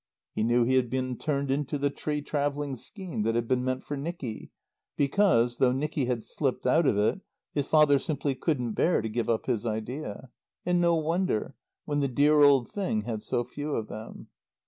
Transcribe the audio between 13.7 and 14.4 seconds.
of them.